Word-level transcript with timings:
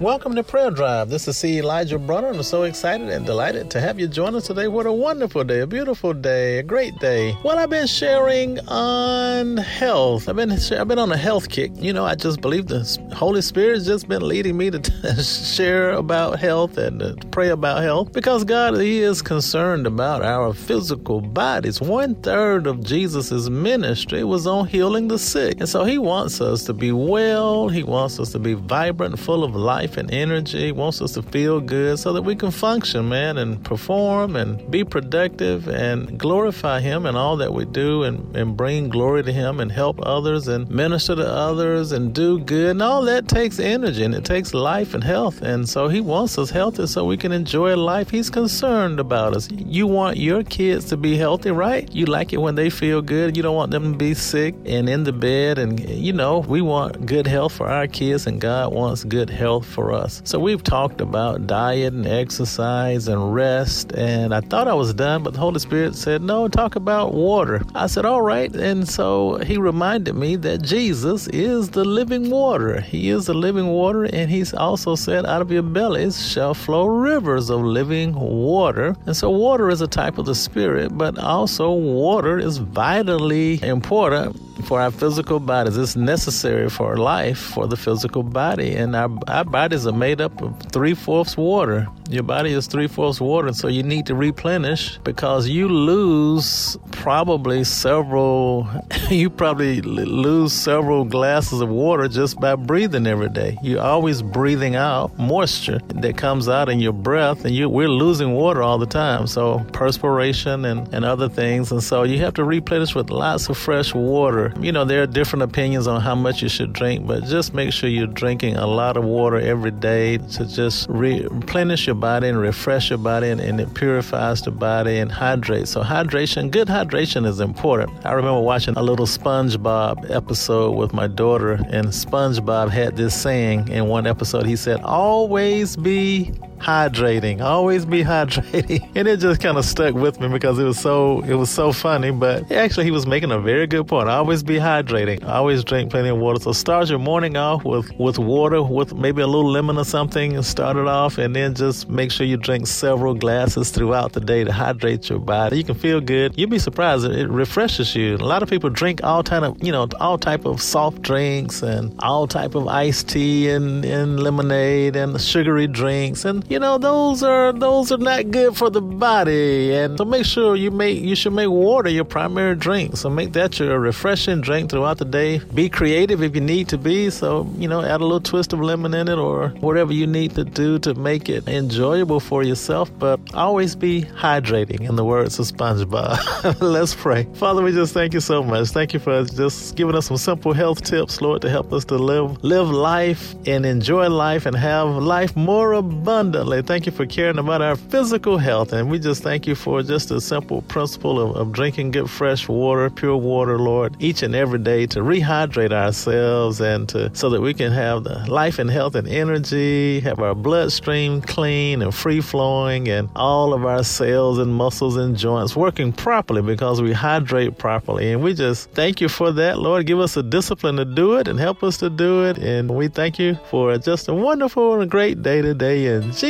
Welcome 0.00 0.34
to 0.36 0.42
Prayer 0.42 0.70
Drive. 0.70 1.10
This 1.10 1.28
is 1.28 1.36
C. 1.36 1.58
Elijah 1.58 1.98
Bronner. 1.98 2.28
I'm 2.28 2.42
so 2.42 2.62
excited 2.62 3.10
and 3.10 3.26
delighted 3.26 3.70
to 3.72 3.82
have 3.82 4.00
you 4.00 4.08
join 4.08 4.34
us 4.34 4.46
today. 4.46 4.66
What 4.66 4.86
a 4.86 4.92
wonderful 4.92 5.44
day, 5.44 5.60
a 5.60 5.66
beautiful 5.66 6.14
day, 6.14 6.60
a 6.60 6.62
great 6.62 6.98
day. 7.00 7.36
Well, 7.44 7.58
I've 7.58 7.68
been 7.68 7.86
sharing 7.86 8.58
on 8.60 9.58
health. 9.58 10.26
I've 10.26 10.36
been 10.36 10.52
I've 10.52 10.88
been 10.88 10.98
on 10.98 11.12
a 11.12 11.18
health 11.18 11.50
kick. 11.50 11.72
You 11.74 11.92
know, 11.92 12.06
I 12.06 12.14
just 12.14 12.40
believe 12.40 12.68
the 12.68 12.80
Holy 13.14 13.42
Spirit's 13.42 13.84
just 13.84 14.08
been 14.08 14.26
leading 14.26 14.56
me 14.56 14.70
to 14.70 15.22
share 15.22 15.90
about 15.90 16.40
health 16.40 16.78
and 16.78 17.30
pray 17.30 17.50
about 17.50 17.82
health 17.82 18.10
because 18.14 18.44
God 18.44 18.78
He 18.78 19.02
is 19.02 19.20
concerned 19.20 19.86
about 19.86 20.22
our 20.22 20.54
physical 20.54 21.20
bodies. 21.20 21.78
One 21.78 22.14
third 22.22 22.66
of 22.66 22.82
Jesus' 22.82 23.50
ministry 23.50 24.24
was 24.24 24.46
on 24.46 24.66
healing 24.66 25.08
the 25.08 25.18
sick, 25.18 25.60
and 25.60 25.68
so 25.68 25.84
He 25.84 25.98
wants 25.98 26.40
us 26.40 26.64
to 26.64 26.72
be 26.72 26.90
well. 26.90 27.68
He 27.68 27.82
wants 27.82 28.18
us 28.18 28.32
to 28.32 28.38
be 28.38 28.54
vibrant, 28.54 29.18
full 29.18 29.44
of 29.44 29.54
life 29.54 29.89
life 29.90 29.96
and 29.96 30.12
energy, 30.12 30.70
wants 30.70 31.02
us 31.02 31.14
to 31.14 31.22
feel 31.22 31.60
good 31.60 31.98
so 31.98 32.12
that 32.12 32.22
we 32.22 32.36
can 32.36 32.52
function, 32.52 33.08
man, 33.08 33.38
and 33.38 33.64
perform 33.64 34.36
and 34.36 34.70
be 34.70 34.84
productive 34.84 35.66
and 35.68 36.16
glorify 36.18 36.80
Him 36.80 37.06
in 37.06 37.16
all 37.16 37.36
that 37.38 37.52
we 37.52 37.64
do 37.64 38.04
and, 38.04 38.36
and 38.36 38.56
bring 38.56 38.88
glory 38.88 39.24
to 39.24 39.32
Him 39.32 39.58
and 39.58 39.72
help 39.72 39.98
others 40.06 40.46
and 40.46 40.70
minister 40.70 41.16
to 41.16 41.26
others 41.26 41.90
and 41.90 42.14
do 42.14 42.38
good. 42.38 42.70
And 42.70 42.82
all 42.82 43.02
that 43.02 43.26
takes 43.26 43.58
energy 43.58 44.04
and 44.04 44.14
it 44.14 44.24
takes 44.24 44.54
life 44.54 44.94
and 44.94 45.02
health. 45.02 45.42
And 45.42 45.68
so 45.68 45.88
He 45.88 46.00
wants 46.00 46.38
us 46.38 46.50
healthy 46.50 46.86
so 46.86 47.04
we 47.04 47.16
can 47.16 47.32
enjoy 47.32 47.76
life. 47.76 48.10
He's 48.10 48.30
concerned 48.30 49.00
about 49.00 49.34
us. 49.34 49.48
You 49.50 49.88
want 49.88 50.18
your 50.18 50.44
kids 50.44 50.84
to 50.90 50.96
be 50.96 51.16
healthy, 51.16 51.50
right? 51.50 51.90
You 51.92 52.06
like 52.06 52.32
it 52.32 52.40
when 52.40 52.54
they 52.54 52.70
feel 52.70 53.02
good. 53.02 53.36
You 53.36 53.42
don't 53.42 53.56
want 53.56 53.72
them 53.72 53.92
to 53.92 53.98
be 53.98 54.14
sick 54.14 54.54
and 54.66 54.88
in 54.88 55.02
the 55.02 55.12
bed. 55.12 55.58
And, 55.58 55.80
you 55.80 56.12
know, 56.12 56.38
we 56.38 56.60
want 56.60 57.06
good 57.06 57.26
health 57.26 57.54
for 57.54 57.68
our 57.68 57.88
kids, 57.88 58.28
and 58.28 58.40
God 58.40 58.72
wants 58.72 59.02
good 59.02 59.30
health 59.30 59.66
for 59.66 59.79
for 59.80 59.92
us. 59.94 60.20
So 60.26 60.38
we've 60.38 60.62
talked 60.62 61.00
about 61.00 61.46
diet 61.46 61.94
and 61.94 62.06
exercise 62.06 63.08
and 63.08 63.34
rest, 63.34 63.92
and 63.94 64.34
I 64.34 64.42
thought 64.42 64.68
I 64.68 64.74
was 64.74 64.92
done, 64.92 65.22
but 65.22 65.32
the 65.32 65.40
Holy 65.40 65.58
Spirit 65.58 65.94
said, 65.94 66.20
No, 66.22 66.48
talk 66.48 66.76
about 66.76 67.14
water. 67.14 67.62
I 67.74 67.86
said, 67.86 68.04
All 68.04 68.20
right. 68.20 68.54
And 68.54 68.86
so 68.86 69.38
he 69.38 69.56
reminded 69.56 70.14
me 70.16 70.36
that 70.36 70.60
Jesus 70.60 71.28
is 71.28 71.70
the 71.70 71.84
living 71.84 72.28
water. 72.28 72.82
He 72.82 73.08
is 73.08 73.24
the 73.24 73.34
living 73.34 73.68
water, 73.68 74.04
and 74.04 74.30
he's 74.30 74.52
also 74.52 74.96
said, 74.96 75.24
Out 75.24 75.40
of 75.40 75.50
your 75.50 75.62
bellies 75.62 76.30
shall 76.30 76.52
flow 76.52 76.84
rivers 76.84 77.48
of 77.48 77.62
living 77.62 78.12
water. 78.14 78.94
And 79.06 79.16
so 79.16 79.30
water 79.30 79.70
is 79.70 79.80
a 79.80 79.88
type 79.88 80.18
of 80.18 80.26
the 80.26 80.34
Spirit, 80.34 80.98
but 80.98 81.18
also 81.18 81.72
water 81.72 82.38
is 82.38 82.58
vitally 82.58 83.62
important 83.62 84.49
for 84.62 84.80
our 84.80 84.90
physical 84.90 85.40
bodies. 85.40 85.76
It's 85.76 85.96
necessary 85.96 86.68
for 86.68 86.96
life, 86.96 87.38
for 87.38 87.66
the 87.66 87.76
physical 87.76 88.22
body. 88.22 88.74
And 88.74 88.94
our, 88.94 89.10
our 89.28 89.44
bodies 89.44 89.86
are 89.86 89.92
made 89.92 90.20
up 90.20 90.40
of 90.42 90.58
three 90.72 90.94
fourths 90.94 91.36
water. 91.36 91.88
Your 92.08 92.24
body 92.24 92.52
is 92.52 92.66
three 92.66 92.88
fourths 92.88 93.20
water, 93.20 93.52
so 93.52 93.68
you 93.68 93.84
need 93.84 94.06
to 94.06 94.16
replenish 94.16 94.98
because 94.98 95.46
you 95.48 95.68
lose 95.68 96.76
probably 96.90 97.62
several, 97.62 98.68
you 99.10 99.30
probably 99.30 99.80
lose 99.80 100.52
several 100.52 101.04
glasses 101.04 101.60
of 101.60 101.68
water 101.68 102.08
just 102.08 102.40
by 102.40 102.56
breathing 102.56 103.06
every 103.06 103.28
day. 103.28 103.56
You're 103.62 103.80
always 103.80 104.22
breathing 104.22 104.74
out 104.74 105.16
moisture 105.18 105.78
that 105.86 106.16
comes 106.16 106.48
out 106.48 106.68
in 106.68 106.80
your 106.80 106.92
breath, 106.92 107.44
and 107.44 107.54
you, 107.54 107.68
we're 107.68 107.88
losing 107.88 108.32
water 108.32 108.60
all 108.60 108.78
the 108.78 108.86
time. 108.86 109.28
So 109.28 109.60
perspiration 109.72 110.64
and, 110.64 110.92
and 110.92 111.04
other 111.04 111.28
things. 111.28 111.70
And 111.70 111.82
so 111.82 112.02
you 112.02 112.18
have 112.18 112.34
to 112.34 112.44
replenish 112.44 112.94
with 112.94 113.10
lots 113.10 113.48
of 113.48 113.56
fresh 113.56 113.94
water. 113.94 114.49
You 114.60 114.72
know, 114.72 114.84
there 114.84 115.02
are 115.02 115.06
different 115.06 115.42
opinions 115.42 115.86
on 115.86 116.00
how 116.00 116.14
much 116.14 116.42
you 116.42 116.48
should 116.48 116.72
drink, 116.72 117.06
but 117.06 117.24
just 117.24 117.54
make 117.54 117.72
sure 117.72 117.88
you're 117.88 118.06
drinking 118.06 118.56
a 118.56 118.66
lot 118.66 118.96
of 118.96 119.04
water 119.04 119.38
every 119.38 119.70
day 119.70 120.18
to 120.18 120.46
just 120.46 120.88
replenish 120.88 121.86
your 121.86 121.94
body 121.94 122.28
and 122.28 122.40
refresh 122.40 122.90
your 122.90 122.98
body, 122.98 123.28
and, 123.28 123.40
and 123.40 123.60
it 123.60 123.72
purifies 123.74 124.42
the 124.42 124.50
body 124.50 124.98
and 124.98 125.10
hydrates. 125.12 125.70
So, 125.70 125.82
hydration, 125.82 126.50
good 126.50 126.68
hydration 126.68 127.26
is 127.26 127.40
important. 127.40 127.90
I 128.04 128.12
remember 128.12 128.40
watching 128.40 128.76
a 128.76 128.82
little 128.82 129.06
SpongeBob 129.06 130.10
episode 130.10 130.72
with 130.76 130.92
my 130.92 131.06
daughter, 131.06 131.52
and 131.52 131.88
SpongeBob 131.88 132.70
had 132.70 132.96
this 132.96 133.20
saying 133.20 133.68
in 133.68 133.86
one 133.86 134.06
episode. 134.06 134.46
He 134.46 134.56
said, 134.56 134.80
Always 134.82 135.76
be 135.76 136.32
hydrating. 136.60 137.40
Always 137.40 137.86
be 137.86 138.02
hydrating. 138.14 138.90
And 138.94 139.08
it 139.08 139.18
just 139.18 139.40
kind 139.40 139.56
of 139.56 139.64
stuck 139.64 139.94
with 139.94 140.20
me 140.20 140.28
because 140.28 140.58
it 140.58 140.64
was 140.64 140.78
so 140.78 141.22
it 141.22 141.34
was 141.34 141.50
so 141.50 141.72
funny. 141.72 142.10
But 142.10 142.50
actually 142.52 142.84
he 142.84 142.90
was 142.90 143.06
making 143.06 143.30
a 143.30 143.38
very 143.40 143.66
good 143.66 143.86
point. 143.86 144.08
Always 144.08 144.42
be 144.42 144.56
hydrating. 144.56 145.24
Always 145.26 145.64
drink 145.64 145.90
plenty 145.90 146.08
of 146.08 146.18
water. 146.18 146.40
So 146.40 146.52
start 146.52 146.90
your 146.90 146.98
morning 146.98 147.36
off 147.36 147.64
with, 147.64 147.90
with 147.98 148.18
water 148.18 148.62
with 148.62 148.94
maybe 148.94 149.22
a 149.22 149.26
little 149.26 149.50
lemon 149.50 149.78
or 149.78 149.84
something 149.84 150.34
and 150.34 150.44
start 150.44 150.76
it 150.76 150.86
off 150.86 151.18
and 151.18 151.34
then 151.34 151.54
just 151.54 151.88
make 151.88 152.10
sure 152.10 152.26
you 152.26 152.36
drink 152.36 152.66
several 152.66 153.14
glasses 153.14 153.70
throughout 153.70 154.12
the 154.12 154.20
day 154.20 154.44
to 154.44 154.52
hydrate 154.52 155.08
your 155.08 155.18
body. 155.18 155.58
You 155.58 155.64
can 155.64 155.74
feel 155.74 156.00
good. 156.00 156.36
You'll 156.36 156.50
be 156.50 156.58
surprised. 156.58 157.04
It 157.04 157.28
refreshes 157.28 157.94
you. 157.94 158.16
A 158.16 158.18
lot 158.18 158.42
of 158.42 158.50
people 158.50 158.70
drink 158.70 159.02
all 159.02 159.22
kind 159.22 159.44
of 159.44 159.60
you 159.62 159.72
know, 159.72 159.88
all 160.00 160.18
type 160.18 160.44
of 160.44 160.60
soft 160.60 161.02
drinks 161.02 161.62
and 161.62 161.94
all 162.00 162.26
type 162.26 162.54
of 162.54 162.66
iced 162.68 163.08
tea 163.08 163.50
and, 163.50 163.84
and 163.84 164.20
lemonade 164.20 164.96
and 164.96 165.20
sugary 165.20 165.66
drinks 165.66 166.24
and 166.24 166.48
you 166.50 166.58
know 166.58 166.78
those 166.78 167.22
are 167.22 167.52
those 167.52 167.92
are 167.92 167.96
not 167.96 168.28
good 168.32 168.56
for 168.56 168.70
the 168.70 168.80
body 168.80 169.72
and 169.72 169.96
so 169.96 170.04
make 170.04 170.26
sure 170.26 170.56
you 170.56 170.72
make 170.72 171.00
you 171.00 171.14
should 171.14 171.32
make 171.32 171.48
water 171.48 171.88
your 171.88 172.04
primary 172.04 172.56
drink. 172.56 172.96
So 172.96 173.08
make 173.08 173.32
that 173.34 173.60
your 173.60 173.78
refreshing 173.78 174.40
drink 174.40 174.68
throughout 174.68 174.98
the 174.98 175.04
day. 175.04 175.38
Be 175.54 175.68
creative 175.68 176.24
if 176.24 176.34
you 176.34 176.40
need 176.40 176.68
to 176.70 176.76
be 176.76 177.08
so 177.10 177.48
you 177.56 177.68
know 177.68 177.82
add 177.82 178.00
a 178.00 178.04
little 178.04 178.20
twist 178.20 178.52
of 178.52 178.60
lemon 178.60 178.94
in 178.94 179.06
it 179.06 179.16
or 179.16 179.50
whatever 179.60 179.92
you 179.92 180.08
need 180.08 180.34
to 180.34 180.42
do 180.42 180.80
to 180.80 180.94
make 180.94 181.28
it 181.28 181.46
enjoyable 181.46 182.18
for 182.18 182.42
yourself 182.42 182.90
but 182.98 183.20
always 183.32 183.76
be 183.76 184.02
hydrating 184.02 184.80
in 184.80 184.96
the 184.96 185.04
words 185.04 185.38
of 185.38 185.46
spongebob. 185.46 186.60
Let's 186.60 186.96
pray. 186.96 187.28
Father 187.34 187.62
we 187.62 187.70
just 187.70 187.94
thank 187.94 188.12
you 188.12 188.20
so 188.20 188.42
much. 188.42 188.70
Thank 188.70 188.92
you 188.92 188.98
for 188.98 189.22
just 189.24 189.76
giving 189.76 189.94
us 189.94 190.06
some 190.06 190.16
simple 190.16 190.52
health 190.52 190.82
tips 190.82 191.20
lord 191.20 191.42
to 191.42 191.48
help 191.48 191.72
us 191.72 191.84
to 191.84 191.94
live 191.94 192.42
live 192.42 192.68
life 192.68 193.36
and 193.46 193.64
enjoy 193.64 194.08
life 194.08 194.46
and 194.46 194.56
have 194.56 194.88
life 194.88 195.36
more 195.36 195.74
abundant 195.74 196.39
abundantly. 196.40 196.62
Thank 196.62 196.86
you 196.86 196.92
for 196.92 197.06
caring 197.06 197.38
about 197.38 197.62
our 197.62 197.76
physical 197.76 198.38
health. 198.38 198.72
And 198.72 198.90
we 198.90 198.98
just 198.98 199.22
thank 199.22 199.46
you 199.46 199.54
for 199.54 199.82
just 199.82 200.10
a 200.10 200.20
simple 200.20 200.62
principle 200.62 201.20
of, 201.20 201.36
of 201.36 201.52
drinking 201.52 201.90
good 201.90 202.08
fresh 202.08 202.48
water, 202.48 202.88
pure 202.90 203.16
water, 203.16 203.58
Lord, 203.58 203.96
each 203.98 204.22
and 204.22 204.34
every 204.34 204.58
day 204.58 204.86
to 204.86 205.00
rehydrate 205.00 205.72
ourselves 205.72 206.60
and 206.60 206.88
to 206.90 207.10
so 207.14 207.30
that 207.30 207.40
we 207.40 207.52
can 207.54 207.72
have 207.72 208.04
the 208.04 208.24
life 208.28 208.58
and 208.58 208.70
health 208.70 208.94
and 208.94 209.08
energy, 209.08 210.00
have 210.00 210.20
our 210.20 210.34
bloodstream 210.34 211.20
clean 211.20 211.82
and 211.82 211.94
free 211.94 212.20
flowing, 212.20 212.88
and 212.88 213.08
all 213.16 213.52
of 213.52 213.64
our 213.64 213.84
cells 213.84 214.38
and 214.38 214.52
muscles 214.54 214.96
and 214.96 215.16
joints 215.16 215.54
working 215.54 215.92
properly 215.92 216.42
because 216.42 216.80
we 216.80 216.92
hydrate 216.92 217.58
properly. 217.58 218.12
And 218.12 218.22
we 218.22 218.34
just 218.34 218.70
thank 218.70 219.00
you 219.00 219.08
for 219.08 219.32
that, 219.32 219.58
Lord. 219.58 219.86
Give 219.86 220.00
us 220.00 220.16
a 220.16 220.22
discipline 220.22 220.76
to 220.76 220.84
do 220.84 221.16
it 221.16 221.28
and 221.28 221.38
help 221.38 221.62
us 221.62 221.76
to 221.78 221.90
do 221.90 222.24
it. 222.24 222.38
And 222.38 222.70
we 222.70 222.88
thank 222.88 223.18
you 223.18 223.36
for 223.50 223.76
just 223.78 224.08
a 224.08 224.14
wonderful 224.14 224.80
and 224.80 224.90
great 224.90 225.22
day 225.22 225.42
today. 225.42 225.86
In 225.86 226.12
Jesus' 226.12 226.29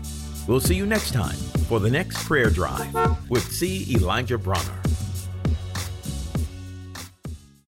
We'll 0.47 0.59
see 0.59 0.75
you 0.75 0.85
next 0.85 1.11
time 1.11 1.37
for 1.67 1.79
the 1.79 1.89
next 1.89 2.25
prayer 2.25 2.49
drive 2.49 2.93
with 3.29 3.43
C. 3.51 3.87
Elijah 3.95 4.37
Bronner. 4.37 4.80